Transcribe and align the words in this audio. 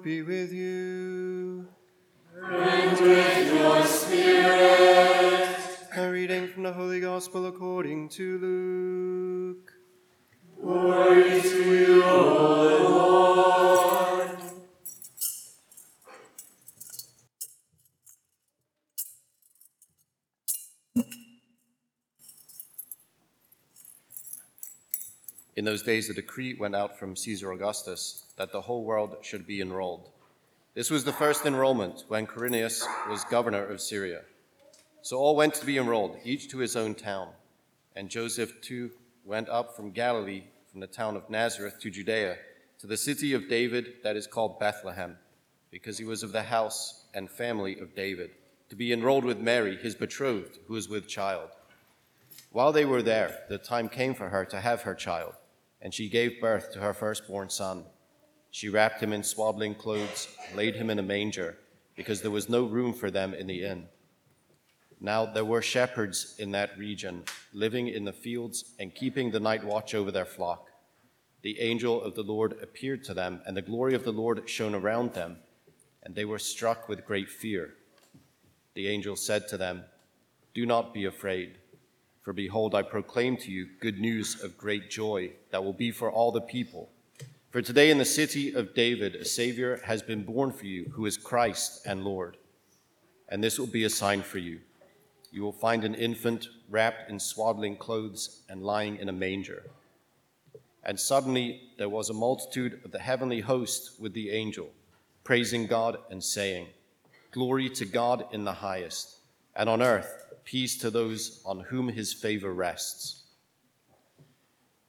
Lord 0.00 0.04
be 0.04 0.22
with 0.22 0.50
you. 0.50 1.68
And 2.42 3.00
with 3.00 3.52
your 3.52 3.84
spirit. 3.84 5.58
A 5.94 6.10
reading 6.10 6.48
from 6.48 6.62
the 6.62 6.72
Holy 6.72 7.00
Gospel 7.00 7.44
according 7.44 8.08
to 8.10 8.38
Luke. 8.38 8.49
In 25.60 25.66
those 25.66 25.82
days, 25.82 26.08
a 26.08 26.14
decree 26.14 26.54
went 26.54 26.74
out 26.74 26.98
from 26.98 27.14
Caesar 27.14 27.52
Augustus 27.52 28.24
that 28.38 28.50
the 28.50 28.62
whole 28.62 28.82
world 28.82 29.18
should 29.20 29.46
be 29.46 29.60
enrolled. 29.60 30.08
This 30.72 30.90
was 30.90 31.04
the 31.04 31.12
first 31.12 31.44
enrollment 31.44 32.04
when 32.08 32.26
Quirinius 32.26 32.82
was 33.10 33.24
governor 33.24 33.66
of 33.66 33.82
Syria. 33.82 34.22
So 35.02 35.18
all 35.18 35.36
went 35.36 35.52
to 35.56 35.66
be 35.66 35.76
enrolled, 35.76 36.16
each 36.24 36.48
to 36.48 36.58
his 36.60 36.76
own 36.76 36.94
town. 36.94 37.28
And 37.94 38.08
Joseph 38.08 38.62
too 38.62 38.92
went 39.26 39.50
up 39.50 39.76
from 39.76 39.90
Galilee, 39.90 40.44
from 40.70 40.80
the 40.80 40.86
town 40.86 41.14
of 41.14 41.28
Nazareth 41.28 41.78
to 41.80 41.90
Judea, 41.90 42.38
to 42.78 42.86
the 42.86 42.96
city 42.96 43.34
of 43.34 43.50
David 43.50 43.96
that 44.02 44.16
is 44.16 44.26
called 44.26 44.58
Bethlehem, 44.58 45.18
because 45.70 45.98
he 45.98 46.06
was 46.06 46.22
of 46.22 46.32
the 46.32 46.44
house 46.44 47.04
and 47.12 47.30
family 47.30 47.78
of 47.80 47.94
David, 47.94 48.30
to 48.70 48.76
be 48.76 48.94
enrolled 48.94 49.26
with 49.26 49.38
Mary, 49.38 49.76
his 49.76 49.94
betrothed, 49.94 50.58
who 50.68 50.72
was 50.72 50.88
with 50.88 51.06
child. 51.06 51.50
While 52.50 52.72
they 52.72 52.86
were 52.86 53.02
there, 53.02 53.40
the 53.50 53.58
time 53.58 53.90
came 53.90 54.14
for 54.14 54.30
her 54.30 54.46
to 54.46 54.58
have 54.62 54.80
her 54.82 54.94
child, 54.94 55.34
and 55.82 55.94
she 55.94 56.08
gave 56.08 56.40
birth 56.40 56.72
to 56.72 56.80
her 56.80 56.94
firstborn 56.94 57.50
son. 57.50 57.84
She 58.50 58.68
wrapped 58.68 59.00
him 59.00 59.12
in 59.12 59.22
swaddling 59.22 59.74
clothes, 59.74 60.28
laid 60.54 60.74
him 60.74 60.90
in 60.90 60.98
a 60.98 61.02
manger, 61.02 61.56
because 61.96 62.20
there 62.20 62.30
was 62.30 62.48
no 62.48 62.64
room 62.64 62.92
for 62.92 63.10
them 63.10 63.34
in 63.34 63.46
the 63.46 63.64
inn. 63.64 63.86
Now 65.00 65.24
there 65.24 65.44
were 65.44 65.62
shepherds 65.62 66.34
in 66.38 66.50
that 66.50 66.76
region, 66.76 67.24
living 67.52 67.88
in 67.88 68.04
the 68.04 68.12
fields 68.12 68.74
and 68.78 68.94
keeping 68.94 69.30
the 69.30 69.40
night 69.40 69.64
watch 69.64 69.94
over 69.94 70.10
their 70.10 70.26
flock. 70.26 70.68
The 71.42 71.58
angel 71.60 72.02
of 72.02 72.14
the 72.14 72.22
Lord 72.22 72.56
appeared 72.62 73.02
to 73.04 73.14
them, 73.14 73.40
and 73.46 73.56
the 73.56 73.62
glory 73.62 73.94
of 73.94 74.04
the 74.04 74.12
Lord 74.12 74.48
shone 74.48 74.74
around 74.74 75.14
them, 75.14 75.38
and 76.02 76.14
they 76.14 76.26
were 76.26 76.38
struck 76.38 76.86
with 76.86 77.06
great 77.06 77.30
fear. 77.30 77.74
The 78.74 78.88
angel 78.88 79.16
said 79.16 79.48
to 79.48 79.56
them, 79.56 79.84
Do 80.52 80.66
not 80.66 80.92
be 80.92 81.06
afraid, 81.06 81.56
for 82.30 82.34
behold, 82.34 82.76
I 82.76 82.82
proclaim 82.82 83.36
to 83.38 83.50
you 83.50 83.66
good 83.80 83.98
news 83.98 84.40
of 84.44 84.56
great 84.56 84.88
joy 84.88 85.32
that 85.50 85.64
will 85.64 85.72
be 85.72 85.90
for 85.90 86.12
all 86.12 86.30
the 86.30 86.40
people. 86.40 86.88
For 87.50 87.60
today 87.60 87.90
in 87.90 87.98
the 87.98 88.04
city 88.04 88.54
of 88.54 88.72
David, 88.72 89.16
a 89.16 89.24
Savior 89.24 89.80
has 89.84 90.00
been 90.00 90.22
born 90.22 90.52
for 90.52 90.66
you, 90.66 90.92
who 90.92 91.06
is 91.06 91.16
Christ 91.16 91.84
and 91.84 92.04
Lord. 92.04 92.36
And 93.28 93.42
this 93.42 93.58
will 93.58 93.66
be 93.66 93.82
a 93.82 93.90
sign 93.90 94.22
for 94.22 94.38
you. 94.38 94.60
You 95.32 95.42
will 95.42 95.50
find 95.50 95.82
an 95.82 95.96
infant 95.96 96.46
wrapped 96.68 97.10
in 97.10 97.18
swaddling 97.18 97.76
clothes 97.76 98.42
and 98.48 98.62
lying 98.62 98.98
in 98.98 99.08
a 99.08 99.12
manger. 99.12 99.64
And 100.84 101.00
suddenly 101.00 101.62
there 101.78 101.88
was 101.88 102.10
a 102.10 102.14
multitude 102.14 102.78
of 102.84 102.92
the 102.92 103.00
heavenly 103.00 103.40
host 103.40 104.00
with 104.00 104.14
the 104.14 104.30
angel, 104.30 104.70
praising 105.24 105.66
God 105.66 105.98
and 106.12 106.22
saying, 106.22 106.68
Glory 107.32 107.68
to 107.70 107.84
God 107.84 108.26
in 108.30 108.44
the 108.44 108.52
highest, 108.52 109.16
and 109.56 109.68
on 109.68 109.82
earth 109.82 110.29
peace 110.44 110.78
to 110.78 110.90
those 110.90 111.40
on 111.44 111.60
whom 111.60 111.88
his 111.88 112.12
favor 112.12 112.52
rests. 112.52 113.24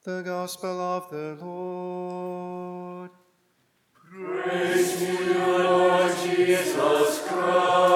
The 0.04 0.22
Gospel 0.24 0.80
of 0.80 1.10
the 1.10 1.38
Lord. 1.40 3.12
Praise 4.12 4.98
to 4.98 5.24
you, 5.24 5.58
Lord 5.64 6.12
Jesus 6.18 7.28
Christ. 7.28 7.92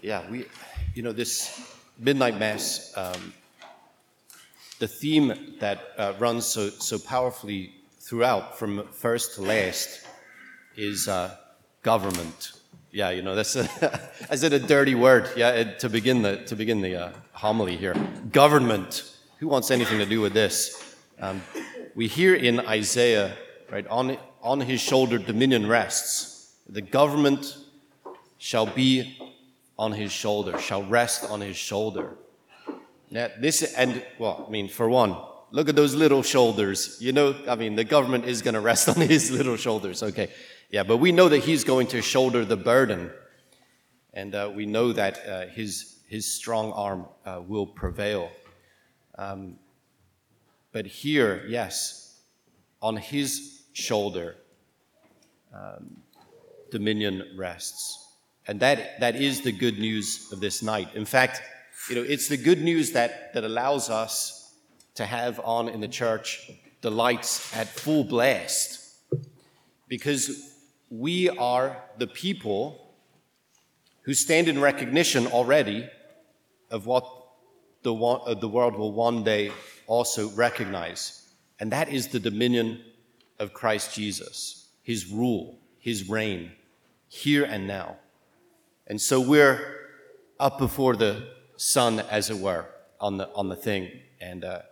Yeah, 0.00 0.22
we, 0.30 0.46
you 0.94 1.02
know, 1.02 1.12
this 1.12 1.76
midnight 1.98 2.38
mass, 2.38 2.92
um, 2.96 3.32
the 4.78 4.88
theme 4.88 5.54
that 5.58 5.80
uh, 5.96 6.12
runs 6.18 6.46
so, 6.46 6.68
so 6.68 6.98
powerfully 6.98 7.74
throughout, 8.00 8.58
from 8.58 8.86
first 8.92 9.34
to 9.34 9.42
last, 9.42 10.06
is 10.76 11.08
uh, 11.08 11.36
government. 11.82 12.52
Yeah, 12.90 13.10
you 13.10 13.22
know, 13.22 13.34
that's 13.34 13.56
a, 13.56 14.10
is 14.30 14.42
it 14.42 14.52
a 14.52 14.58
dirty 14.58 14.94
word? 14.94 15.30
Yeah, 15.36 15.64
to 15.64 15.88
begin 15.88 16.22
the 16.22 16.44
to 16.44 16.56
begin 16.56 16.80
the 16.80 16.96
uh, 16.96 17.12
homily 17.32 17.76
here, 17.76 17.94
government. 18.32 19.16
Who 19.38 19.48
wants 19.48 19.70
anything 19.70 19.98
to 19.98 20.06
do 20.06 20.20
with 20.20 20.32
this? 20.32 20.96
Um, 21.20 21.42
we 21.94 22.06
hear 22.06 22.34
in 22.34 22.60
Isaiah, 22.60 23.36
right, 23.70 23.86
on 23.88 24.18
on 24.42 24.60
his 24.60 24.80
shoulder 24.80 25.18
dominion 25.18 25.66
rests. 25.66 26.54
The 26.68 26.82
government 26.82 27.56
shall 28.38 28.66
be 28.66 29.18
on 29.78 29.92
his 29.92 30.12
shoulder, 30.12 30.58
shall 30.58 30.84
rest 30.84 31.30
on 31.30 31.40
his 31.40 31.56
shoulder. 31.56 32.16
Now, 33.16 33.28
this, 33.38 33.62
and, 33.72 34.04
well, 34.18 34.44
I 34.46 34.50
mean, 34.50 34.68
for 34.68 34.90
one, 34.90 35.16
look 35.50 35.70
at 35.70 35.74
those 35.74 35.94
little 35.94 36.22
shoulders. 36.22 36.98
You 37.00 37.12
know, 37.12 37.34
I 37.48 37.54
mean, 37.54 37.74
the 37.74 37.82
government 37.82 38.26
is 38.26 38.42
going 38.42 38.52
to 38.52 38.60
rest 38.60 38.88
on 38.94 38.96
his 38.96 39.30
little 39.30 39.56
shoulders, 39.56 40.02
okay. 40.02 40.28
Yeah, 40.68 40.82
but 40.82 40.98
we 40.98 41.12
know 41.12 41.30
that 41.30 41.38
he's 41.38 41.64
going 41.64 41.86
to 41.86 42.02
shoulder 42.02 42.44
the 42.44 42.58
burden. 42.58 43.10
And 44.12 44.34
uh, 44.34 44.52
we 44.54 44.66
know 44.66 44.92
that 44.92 45.26
uh, 45.26 45.46
his, 45.46 46.00
his 46.06 46.30
strong 46.30 46.72
arm 46.72 47.06
uh, 47.24 47.40
will 47.40 47.66
prevail. 47.66 48.30
Um, 49.16 49.60
but 50.72 50.84
here, 50.84 51.42
yes, 51.48 52.20
on 52.82 52.98
his 52.98 53.62
shoulder, 53.72 54.36
um, 55.54 56.02
dominion 56.70 57.24
rests. 57.34 58.08
And 58.46 58.60
that, 58.60 59.00
that 59.00 59.16
is 59.16 59.40
the 59.40 59.52
good 59.52 59.78
news 59.78 60.30
of 60.32 60.40
this 60.40 60.62
night. 60.62 60.90
In 60.94 61.06
fact, 61.06 61.40
you 61.88 61.94
know, 61.94 62.02
it's 62.02 62.28
the 62.28 62.36
good 62.36 62.62
news 62.62 62.92
that, 62.92 63.32
that 63.34 63.44
allows 63.44 63.90
us 63.90 64.54
to 64.96 65.06
have 65.06 65.40
on 65.44 65.68
in 65.68 65.80
the 65.80 65.88
church 65.88 66.50
the 66.80 66.90
lights 66.90 67.54
at 67.56 67.68
full 67.68 68.04
blast. 68.04 68.82
Because 69.88 70.52
we 70.90 71.28
are 71.28 71.76
the 71.98 72.06
people 72.06 72.92
who 74.02 74.14
stand 74.14 74.48
in 74.48 74.60
recognition 74.60 75.26
already 75.26 75.88
of 76.70 76.86
what 76.86 77.04
the, 77.82 77.94
uh, 77.94 78.34
the 78.34 78.48
world 78.48 78.74
will 78.74 78.92
one 78.92 79.22
day 79.22 79.52
also 79.86 80.28
recognize. 80.30 81.28
And 81.60 81.70
that 81.72 81.88
is 81.88 82.08
the 82.08 82.20
dominion 82.20 82.82
of 83.38 83.52
Christ 83.52 83.94
Jesus, 83.94 84.68
his 84.82 85.06
rule, 85.06 85.58
his 85.78 86.08
reign, 86.08 86.52
here 87.08 87.44
and 87.44 87.66
now. 87.66 87.96
And 88.88 89.00
so 89.00 89.20
we're 89.20 89.60
up 90.40 90.58
before 90.58 90.96
the 90.96 91.28
sun, 91.56 92.00
as 92.00 92.30
it 92.30 92.38
were, 92.38 92.66
on 93.00 93.16
the, 93.16 93.28
on 93.34 93.48
the 93.48 93.56
thing. 93.56 93.90
And, 94.20 94.44
uh, 94.44 94.62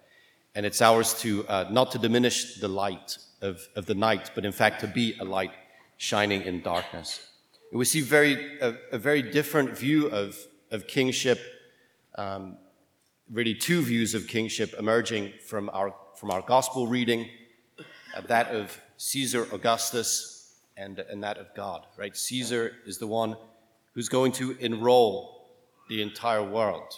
and 0.54 0.64
it's 0.64 0.80
ours 0.80 1.14
to 1.20 1.46
uh, 1.48 1.68
not 1.70 1.90
to 1.92 1.98
diminish 1.98 2.60
the 2.60 2.68
light 2.68 3.18
of, 3.42 3.60
of 3.76 3.86
the 3.86 3.94
night, 3.94 4.30
but 4.34 4.44
in 4.44 4.52
fact 4.52 4.80
to 4.80 4.86
be 4.86 5.16
a 5.20 5.24
light 5.24 5.52
shining 5.96 6.42
in 6.42 6.62
darkness. 6.62 7.26
And 7.70 7.78
we 7.78 7.84
see 7.84 8.00
very, 8.00 8.58
a, 8.60 8.76
a 8.92 8.98
very 8.98 9.22
different 9.22 9.76
view 9.76 10.06
of, 10.08 10.36
of 10.70 10.86
kingship, 10.86 11.40
um, 12.16 12.56
really 13.30 13.54
two 13.54 13.82
views 13.82 14.14
of 14.14 14.26
kingship 14.28 14.74
emerging 14.78 15.32
from 15.46 15.70
our, 15.72 15.94
from 16.16 16.30
our 16.30 16.42
gospel 16.42 16.86
reading, 16.86 17.28
uh, 17.78 18.20
that 18.28 18.48
of 18.48 18.80
Caesar 18.96 19.46
Augustus 19.52 20.60
and, 20.76 20.98
and 20.98 21.22
that 21.22 21.38
of 21.38 21.54
God, 21.54 21.86
right? 21.96 22.16
Caesar 22.16 22.72
is 22.86 22.98
the 22.98 23.06
one 23.06 23.36
who's 23.92 24.08
going 24.08 24.32
to 24.32 24.52
enroll 24.60 25.43
the 25.88 26.02
entire 26.02 26.42
world. 26.42 26.94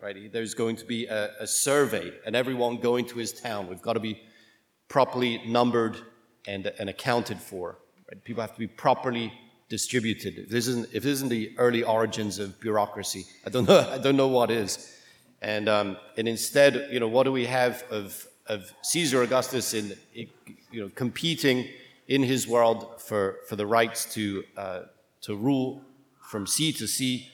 Right? 0.00 0.32
There's 0.32 0.54
going 0.54 0.76
to 0.76 0.84
be 0.84 1.06
a, 1.06 1.30
a, 1.40 1.46
survey, 1.46 2.12
and 2.24 2.36
everyone 2.36 2.76
going 2.76 3.06
to 3.06 3.18
his 3.18 3.32
town. 3.32 3.68
We've 3.68 3.82
got 3.82 3.94
to 3.94 4.00
be 4.00 4.20
properly 4.86 5.42
numbered 5.46 5.96
and, 6.46 6.72
and 6.78 6.88
accounted 6.88 7.38
for. 7.38 7.78
Right? 8.08 8.22
People 8.22 8.42
have 8.42 8.52
to 8.54 8.60
be 8.60 8.68
properly 8.68 9.32
distributed. 9.68 10.38
If 10.38 10.48
this, 10.48 10.68
isn't, 10.68 10.86
if 10.94 11.02
this 11.02 11.14
isn't 11.14 11.30
the 11.30 11.52
early 11.58 11.82
origins 11.82 12.38
of 12.38 12.60
bureaucracy, 12.60 13.24
I 13.44 13.50
don't 13.50 13.68
know, 13.68 13.88
I 13.92 13.98
don't 13.98 14.16
know 14.16 14.28
what 14.28 14.50
is. 14.50 14.94
And, 15.42 15.68
um, 15.68 15.96
and 16.16 16.28
instead, 16.28 16.88
you 16.92 17.00
know, 17.00 17.08
what 17.08 17.24
do 17.24 17.32
we 17.32 17.46
have 17.46 17.84
of, 17.90 18.26
of 18.46 18.72
Caesar 18.82 19.22
Augustus 19.22 19.74
in, 19.74 19.94
you 20.14 20.28
know, 20.80 20.90
competing 20.94 21.68
in 22.08 22.22
his 22.22 22.48
world 22.48 23.00
for, 23.00 23.36
for 23.48 23.56
the 23.56 23.66
rights 23.66 24.12
to, 24.14 24.44
uh, 24.56 24.80
to 25.20 25.36
rule 25.36 25.82
from 26.20 26.46
sea 26.46 26.72
to 26.72 26.86
sea. 26.86 27.28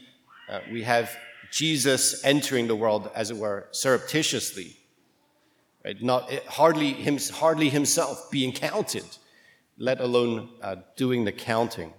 Uh, 0.48 0.60
we 0.70 0.82
have 0.82 1.16
Jesus 1.50 2.24
entering 2.24 2.66
the 2.66 2.76
world, 2.76 3.10
as 3.14 3.30
it 3.30 3.36
were, 3.36 3.68
surreptitiously, 3.70 4.76
right? 5.84 6.02
Not 6.02 6.30
hardly, 6.46 6.92
him, 6.92 7.18
hardly 7.32 7.68
himself 7.68 8.30
being 8.30 8.52
counted, 8.52 9.04
let 9.78 10.00
alone 10.00 10.50
uh, 10.60 10.76
doing 10.96 11.24
the 11.24 11.32
counting. 11.32 11.92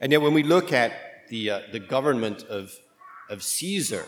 And 0.00 0.12
yet, 0.12 0.20
when 0.20 0.34
we 0.34 0.42
look 0.42 0.72
at 0.72 0.92
the, 1.30 1.50
uh, 1.50 1.60
the 1.72 1.80
government 1.80 2.44
of, 2.44 2.72
of 3.30 3.42
Caesar, 3.42 4.04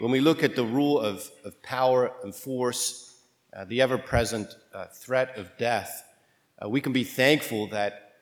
when 0.00 0.10
we 0.10 0.20
look 0.20 0.42
at 0.42 0.56
the 0.56 0.64
rule 0.64 0.98
of, 0.98 1.30
of 1.44 1.62
power 1.62 2.12
and 2.24 2.34
force, 2.34 3.22
uh, 3.56 3.64
the 3.64 3.80
ever 3.80 3.96
present 3.96 4.48
uh, 4.74 4.86
threat 4.86 5.38
of 5.38 5.56
death, 5.56 6.04
uh, 6.62 6.68
we 6.68 6.80
can 6.80 6.92
be 6.92 7.04
thankful 7.04 7.68
that, 7.68 8.12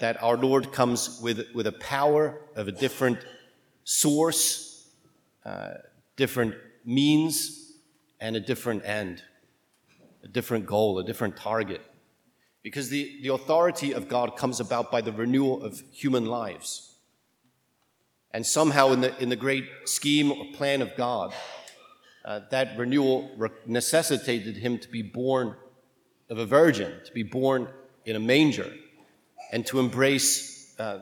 that 0.00 0.22
our 0.22 0.36
Lord 0.36 0.72
comes 0.72 1.20
with, 1.22 1.46
with 1.54 1.66
a 1.66 1.72
power 1.72 2.40
of 2.56 2.66
a 2.66 2.72
different 2.72 3.24
source, 3.90 4.86
uh, 5.44 5.72
different 6.14 6.54
means, 6.84 7.72
and 8.20 8.36
a 8.36 8.40
different 8.40 8.84
end, 8.84 9.20
a 10.22 10.28
different 10.28 10.64
goal, 10.64 11.00
a 11.00 11.04
different 11.04 11.36
target. 11.36 11.80
Because 12.62 12.88
the, 12.88 13.18
the 13.22 13.32
authority 13.32 13.92
of 13.92 14.08
God 14.08 14.36
comes 14.36 14.60
about 14.60 14.92
by 14.92 15.00
the 15.00 15.10
renewal 15.10 15.64
of 15.64 15.82
human 15.90 16.26
lives. 16.26 16.94
And 18.30 18.46
somehow, 18.46 18.92
in 18.92 19.00
the, 19.00 19.20
in 19.20 19.28
the 19.28 19.34
great 19.34 19.64
scheme 19.86 20.30
or 20.30 20.44
plan 20.54 20.82
of 20.82 20.94
God, 20.96 21.34
uh, 22.24 22.42
that 22.52 22.78
renewal 22.78 23.32
re- 23.36 23.50
necessitated 23.66 24.56
him 24.56 24.78
to 24.78 24.88
be 24.88 25.02
born 25.02 25.56
of 26.28 26.38
a 26.38 26.46
virgin, 26.46 26.92
to 27.06 27.12
be 27.12 27.24
born 27.24 27.66
in 28.04 28.14
a 28.14 28.20
manger, 28.20 28.72
and 29.50 29.66
to 29.66 29.80
embrace 29.80 30.78
uh, 30.78 31.00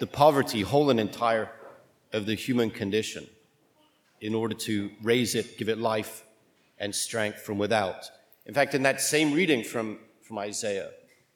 the 0.00 0.06
poverty, 0.06 0.62
whole 0.62 0.90
and 0.90 0.98
entire, 0.98 1.48
of 2.12 2.26
the 2.26 2.34
human 2.34 2.70
condition 2.70 3.26
in 4.20 4.34
order 4.34 4.54
to 4.54 4.90
raise 5.02 5.34
it, 5.34 5.58
give 5.58 5.68
it 5.68 5.78
life 5.78 6.24
and 6.78 6.94
strength 6.94 7.40
from 7.42 7.58
without. 7.58 8.10
In 8.46 8.54
fact, 8.54 8.74
in 8.74 8.82
that 8.82 9.00
same 9.00 9.32
reading 9.32 9.62
from, 9.62 9.98
from 10.22 10.38
Isaiah 10.38 10.90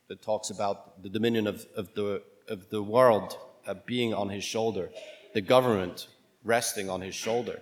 that 0.09 0.23
talks 0.23 0.51
about 0.51 1.03
the 1.03 1.09
dominion 1.09 1.47
of, 1.47 1.67
of, 1.77 1.93
the, 1.95 2.23
of 2.49 2.69
the 2.71 2.83
world 2.83 3.37
uh, 3.67 3.75
being 3.87 4.15
on 4.15 4.29
his 4.29 4.45
shoulder, 4.45 4.91
the 5.35 5.41
government 5.41 6.09
resting 6.45 6.91
on 6.91 7.01
his 7.01 7.15
shoulder, 7.15 7.61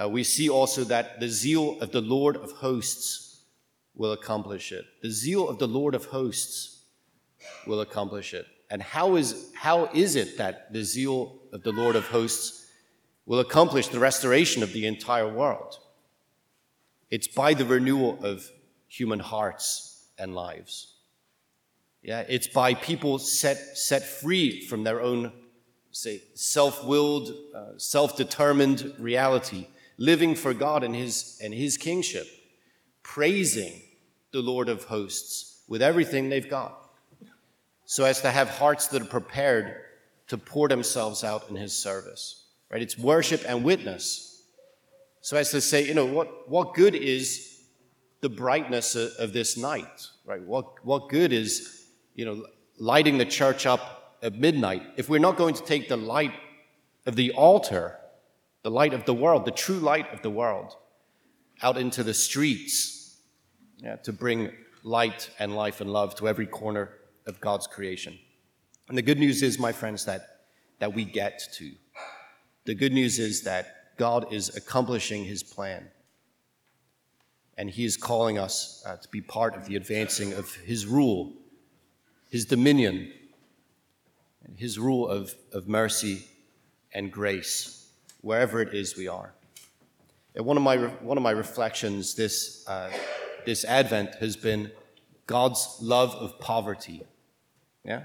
uh, 0.00 0.08
we 0.08 0.24
see 0.24 0.48
also 0.48 0.84
that 0.84 1.20
the 1.20 1.28
zeal 1.28 1.80
of 1.80 1.92
the 1.92 2.00
Lord 2.00 2.36
of 2.36 2.52
hosts 2.52 3.42
will 3.94 4.12
accomplish 4.12 4.72
it. 4.72 4.84
The 5.02 5.10
zeal 5.10 5.48
of 5.48 5.58
the 5.58 5.68
Lord 5.68 5.94
of 5.94 6.06
hosts 6.06 6.82
will 7.66 7.80
accomplish 7.80 8.34
it. 8.34 8.46
And 8.70 8.82
how 8.82 9.16
is, 9.16 9.50
how 9.54 9.86
is 9.92 10.16
it 10.16 10.38
that 10.38 10.72
the 10.72 10.82
zeal 10.82 11.38
of 11.52 11.62
the 11.62 11.72
Lord 11.72 11.96
of 11.96 12.06
hosts 12.06 12.66
will 13.26 13.40
accomplish 13.40 13.88
the 13.88 13.98
restoration 13.98 14.62
of 14.62 14.72
the 14.72 14.86
entire 14.86 15.32
world? 15.32 15.78
It's 17.10 17.28
by 17.28 17.54
the 17.54 17.64
renewal 17.64 18.18
of 18.22 18.50
human 18.88 19.20
hearts 19.20 20.06
and 20.18 20.34
lives. 20.34 20.94
Yeah, 22.02 22.24
it's 22.28 22.48
by 22.48 22.74
people 22.74 23.18
set, 23.18 23.78
set 23.78 24.02
free 24.02 24.66
from 24.66 24.84
their 24.84 25.00
own, 25.00 25.32
say, 25.90 26.22
self 26.34 26.84
willed, 26.84 27.34
uh, 27.54 27.78
self 27.78 28.16
determined 28.16 28.92
reality, 28.98 29.68
living 29.96 30.34
for 30.34 30.52
God 30.52 30.84
and 30.84 30.94
his, 30.94 31.38
and 31.42 31.54
his 31.54 31.78
kingship, 31.78 32.26
praising 33.02 33.80
the 34.32 34.42
Lord 34.42 34.68
of 34.68 34.84
hosts 34.84 35.62
with 35.66 35.80
everything 35.80 36.28
they've 36.28 36.48
got 36.48 36.83
so 37.84 38.04
as 38.04 38.20
to 38.22 38.30
have 38.30 38.48
hearts 38.48 38.88
that 38.88 39.02
are 39.02 39.06
prepared 39.06 39.76
to 40.28 40.38
pour 40.38 40.68
themselves 40.68 41.22
out 41.22 41.48
in 41.50 41.56
his 41.56 41.76
service. 41.76 42.46
Right? 42.70 42.82
It's 42.82 42.98
worship 42.98 43.42
and 43.46 43.62
witness. 43.62 44.42
So 45.20 45.36
as 45.36 45.50
to 45.50 45.60
say, 45.60 45.86
you 45.86 45.94
know, 45.94 46.06
what, 46.06 46.48
what 46.48 46.74
good 46.74 46.94
is 46.94 47.62
the 48.20 48.28
brightness 48.28 48.94
of, 48.96 49.12
of 49.18 49.32
this 49.32 49.56
night? 49.56 50.08
Right? 50.24 50.42
What, 50.42 50.84
what 50.84 51.08
good 51.08 51.32
is, 51.32 51.86
you 52.14 52.24
know, 52.24 52.44
lighting 52.78 53.18
the 53.18 53.24
church 53.24 53.66
up 53.66 54.16
at 54.22 54.34
midnight 54.34 54.82
if 54.96 55.08
we're 55.08 55.20
not 55.20 55.36
going 55.36 55.54
to 55.54 55.62
take 55.62 55.88
the 55.88 55.96
light 55.96 56.32
of 57.06 57.16
the 57.16 57.32
altar, 57.32 57.98
the 58.62 58.70
light 58.70 58.94
of 58.94 59.04
the 59.04 59.14
world, 59.14 59.44
the 59.44 59.50
true 59.50 59.78
light 59.78 60.12
of 60.12 60.22
the 60.22 60.30
world, 60.30 60.74
out 61.62 61.76
into 61.76 62.02
the 62.02 62.14
streets 62.14 63.18
yeah, 63.78 63.96
to 63.96 64.12
bring 64.12 64.50
light 64.82 65.30
and 65.38 65.54
life 65.54 65.80
and 65.80 65.90
love 65.90 66.14
to 66.16 66.26
every 66.26 66.46
corner 66.46 66.90
of 67.26 67.40
God's 67.40 67.66
creation. 67.66 68.18
And 68.88 68.98
the 68.98 69.02
good 69.02 69.18
news 69.18 69.42
is, 69.42 69.58
my 69.58 69.72
friends, 69.72 70.04
that, 70.04 70.46
that 70.78 70.94
we 70.94 71.04
get 71.04 71.40
to. 71.54 71.72
The 72.64 72.74
good 72.74 72.92
news 72.92 73.18
is 73.18 73.42
that 73.42 73.96
God 73.96 74.32
is 74.32 74.54
accomplishing 74.56 75.24
his 75.24 75.42
plan. 75.42 75.88
And 77.56 77.70
he 77.70 77.84
is 77.84 77.96
calling 77.96 78.38
us 78.38 78.82
uh, 78.86 78.96
to 78.96 79.08
be 79.08 79.20
part 79.20 79.54
of 79.54 79.66
the 79.66 79.76
advancing 79.76 80.32
of 80.32 80.52
his 80.54 80.86
rule, 80.86 81.32
his 82.30 82.44
dominion, 82.44 83.12
and 84.44 84.58
his 84.58 84.78
rule 84.78 85.08
of, 85.08 85.34
of 85.52 85.68
mercy 85.68 86.26
and 86.92 87.10
grace, 87.12 87.88
wherever 88.20 88.60
it 88.60 88.74
is 88.74 88.96
we 88.96 89.08
are. 89.08 89.32
And 90.34 90.44
one 90.44 90.56
of 90.56 90.62
my, 90.62 90.76
one 90.76 91.16
of 91.16 91.22
my 91.22 91.30
reflections 91.30 92.14
this, 92.14 92.66
uh, 92.66 92.90
this 93.46 93.64
Advent 93.64 94.16
has 94.16 94.36
been 94.36 94.70
God's 95.26 95.78
love 95.80 96.14
of 96.14 96.38
poverty. 96.40 97.04
Yeah? 97.84 98.04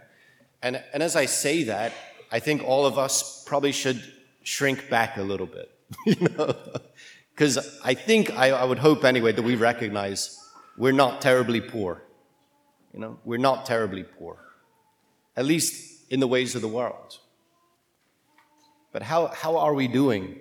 And, 0.62 0.84
and 0.94 1.02
as 1.02 1.16
I 1.16 1.26
say 1.26 1.64
that, 1.64 1.94
I 2.32 2.40
think 2.40 2.64
all 2.64 2.86
of 2.86 2.98
us 2.98 3.44
probably 3.46 3.72
should 3.72 4.02
shrink 4.44 4.90
back 4.90 5.18
a 5.18 5.22
little 5.22 5.48
bit, 5.48 5.72
you 6.06 6.28
know? 6.30 6.56
Because 7.34 7.80
I 7.84 7.94
think, 7.94 8.32
I, 8.32 8.50
I 8.50 8.66
would 8.66 8.80
hope 8.80 9.06
anyway, 9.06 9.32
that 9.32 9.42
we 9.42 9.56
recognize 9.56 10.38
we're 10.78 10.92
not 10.92 11.22
terribly 11.22 11.62
poor. 11.62 12.04
You 12.94 13.00
know, 13.00 13.20
we're 13.24 13.38
not 13.38 13.66
terribly 13.66 14.04
poor, 14.04 14.38
at 15.38 15.46
least 15.46 16.06
in 16.10 16.20
the 16.20 16.28
ways 16.28 16.56
of 16.56 16.62
the 16.62 16.68
world. 16.68 17.20
But 18.92 19.04
how, 19.04 19.28
how 19.28 19.58
are 19.58 19.74
we 19.74 19.88
doing 19.88 20.40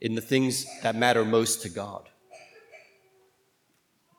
in 0.00 0.14
the 0.14 0.20
things 0.20 0.66
that 0.82 0.94
matter 0.94 1.24
most 1.24 1.62
to 1.62 1.68
God? 1.68 2.08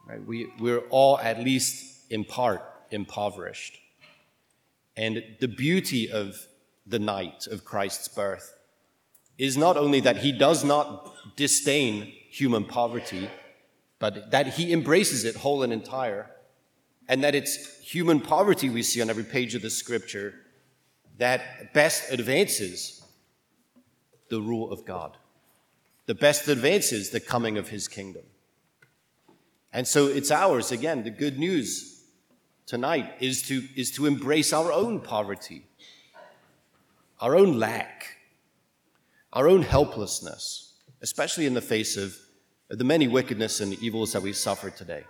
Right? 0.08 0.26
We, 0.26 0.48
we're 0.60 0.84
all, 0.90 1.20
at 1.20 1.40
least 1.40 2.12
in 2.12 2.24
part, 2.24 2.64
impoverished. 2.92 3.78
And 4.96 5.24
the 5.40 5.48
beauty 5.48 6.10
of 6.12 6.48
the 6.86 7.00
night 7.00 7.48
of 7.48 7.66
Christ's 7.66 8.08
birth 8.08 8.58
is 9.38 9.58
not 9.58 9.78
only 9.78 10.00
that 10.00 10.18
he 10.18 10.32
does 10.32 10.64
not 10.64 11.14
disdain 11.36 12.12
human 12.30 12.66
poverty, 12.66 13.30
but 14.00 14.32
that 14.32 14.48
he 14.56 14.74
embraces 14.74 15.24
it 15.24 15.36
whole 15.36 15.64
and 15.64 15.72
entire, 15.72 16.32
and 17.08 17.24
that 17.24 17.36
it's 17.36 17.80
human 17.80 18.20
poverty 18.20 18.70
we 18.70 18.84
see 18.84 19.02
on 19.02 19.10
every 19.10 19.24
page 19.24 19.56
of 19.56 19.62
the 19.62 19.70
scripture 19.70 20.34
that 21.18 21.74
best 21.74 22.12
advances 22.12 23.04
the 24.30 24.42
rule 24.42 24.72
of 24.72 24.86
God, 24.86 25.18
the 26.06 26.16
best 26.16 26.48
advances 26.48 27.10
the 27.10 27.20
coming 27.20 27.58
of 27.58 27.70
his 27.70 27.88
kingdom. 27.88 28.24
And 29.72 29.88
so 29.88 30.08
it's 30.08 30.32
ours, 30.32 30.72
again, 30.72 31.04
the 31.04 31.10
good 31.10 31.38
news 31.38 31.97
tonight 32.68 33.14
is 33.20 33.42
to, 33.44 33.64
is 33.76 33.90
to 33.92 34.06
embrace 34.06 34.54
our 34.54 34.72
own 34.72 35.00
poverty, 35.00 35.66
our 37.20 37.36
own 37.36 37.58
lack, 37.58 38.18
our 39.34 39.48
own 39.48 39.64
helplessness, 39.64 40.74
especially 41.02 41.46
in 41.46 41.54
the 41.54 41.62
face 41.62 41.98
of 41.98 42.16
the 42.70 42.84
many 42.84 43.08
wickedness 43.08 43.62
and 43.62 43.74
evils 43.82 44.12
that 44.12 44.22
we 44.22 44.34
suffer 44.34 44.70
today. 44.70 45.04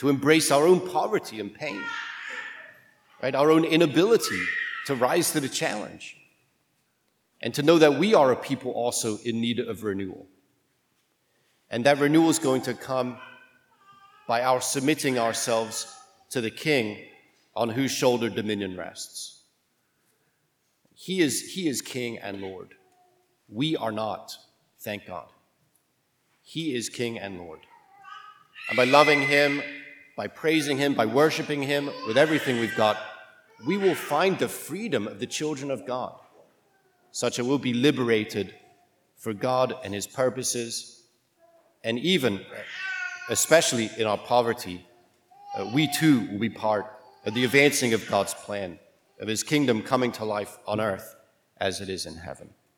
To 0.00 0.08
embrace 0.08 0.50
our 0.50 0.66
own 0.66 0.80
poverty 0.90 1.38
and 1.38 1.54
pain, 1.54 1.80
right? 3.22 3.34
Our 3.34 3.50
own 3.50 3.64
inability 3.64 4.40
to 4.86 4.94
rise 4.96 5.30
to 5.32 5.40
the 5.40 5.48
challenge. 5.48 6.16
And 7.40 7.52
to 7.54 7.62
know 7.62 7.78
that 7.78 7.98
we 7.98 8.14
are 8.14 8.32
a 8.32 8.36
people 8.36 8.72
also 8.72 9.18
in 9.18 9.40
need 9.40 9.60
of 9.60 9.84
renewal. 9.84 10.26
And 11.70 11.84
that 11.84 11.98
renewal 11.98 12.30
is 12.30 12.38
going 12.38 12.62
to 12.62 12.74
come 12.74 13.18
by 14.26 14.42
our 14.42 14.62
submitting 14.62 15.18
ourselves 15.18 15.94
to 16.34 16.40
the 16.40 16.50
king 16.50 16.98
on 17.54 17.68
whose 17.68 17.92
shoulder 17.92 18.28
dominion 18.28 18.76
rests. 18.76 19.44
He 20.92 21.20
is, 21.20 21.52
he 21.52 21.68
is 21.68 21.80
king 21.80 22.18
and 22.18 22.40
Lord. 22.40 22.74
We 23.48 23.76
are 23.76 23.92
not, 23.92 24.36
thank 24.80 25.06
God. 25.06 25.28
He 26.42 26.74
is 26.74 26.88
king 26.88 27.20
and 27.20 27.38
Lord. 27.38 27.60
And 28.68 28.76
by 28.76 28.82
loving 28.82 29.22
him, 29.22 29.62
by 30.16 30.26
praising 30.26 30.76
him, 30.76 30.94
by 30.94 31.06
worshiping 31.06 31.62
him 31.62 31.88
with 32.08 32.18
everything 32.18 32.58
we've 32.58 32.74
got, 32.74 32.96
we 33.64 33.76
will 33.76 33.94
find 33.94 34.36
the 34.36 34.48
freedom 34.48 35.06
of 35.06 35.20
the 35.20 35.28
children 35.28 35.70
of 35.70 35.86
God, 35.86 36.18
such 37.12 37.36
that 37.36 37.44
we'll 37.44 37.58
be 37.58 37.74
liberated 37.74 38.52
for 39.16 39.32
God 39.32 39.76
and 39.84 39.94
his 39.94 40.08
purposes, 40.08 41.04
and 41.84 41.96
even, 42.00 42.44
especially 43.28 43.88
in 43.96 44.08
our 44.08 44.18
poverty, 44.18 44.84
uh, 45.54 45.70
we 45.72 45.86
too 45.86 46.26
will 46.30 46.38
be 46.38 46.50
part 46.50 46.86
of 47.24 47.34
the 47.34 47.44
advancing 47.44 47.94
of 47.94 48.06
God's 48.08 48.34
plan, 48.34 48.78
of 49.20 49.28
his 49.28 49.42
kingdom 49.42 49.82
coming 49.82 50.12
to 50.12 50.24
life 50.24 50.58
on 50.66 50.80
earth 50.80 51.14
as 51.58 51.80
it 51.80 51.88
is 51.88 52.06
in 52.06 52.16
heaven. 52.16 52.50